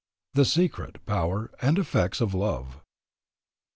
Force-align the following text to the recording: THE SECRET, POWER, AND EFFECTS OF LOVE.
THE 0.33 0.45
SECRET, 0.45 1.05
POWER, 1.05 1.51
AND 1.61 1.77
EFFECTS 1.77 2.21
OF 2.21 2.33
LOVE. 2.33 2.81